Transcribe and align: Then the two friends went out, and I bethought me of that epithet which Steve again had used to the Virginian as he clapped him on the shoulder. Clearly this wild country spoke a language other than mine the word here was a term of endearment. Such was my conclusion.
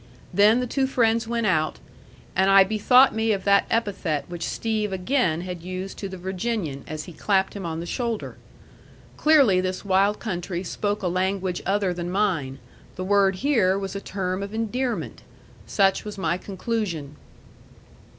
Then 0.33 0.61
the 0.61 0.65
two 0.65 0.87
friends 0.87 1.27
went 1.27 1.45
out, 1.45 1.77
and 2.35 2.49
I 2.49 2.63
bethought 2.63 3.13
me 3.13 3.33
of 3.33 3.43
that 3.43 3.67
epithet 3.69 4.25
which 4.27 4.43
Steve 4.49 4.91
again 4.91 5.41
had 5.41 5.61
used 5.61 5.99
to 5.99 6.09
the 6.09 6.17
Virginian 6.17 6.83
as 6.87 7.03
he 7.03 7.13
clapped 7.13 7.53
him 7.53 7.67
on 7.67 7.79
the 7.79 7.85
shoulder. 7.85 8.37
Clearly 9.15 9.61
this 9.61 9.85
wild 9.85 10.17
country 10.17 10.63
spoke 10.63 11.03
a 11.03 11.07
language 11.07 11.61
other 11.67 11.93
than 11.93 12.09
mine 12.09 12.57
the 12.95 13.03
word 13.03 13.35
here 13.45 13.77
was 13.77 13.95
a 13.95 14.01
term 14.01 14.41
of 14.41 14.55
endearment. 14.55 15.21
Such 15.67 16.03
was 16.03 16.17
my 16.17 16.35
conclusion. 16.35 17.15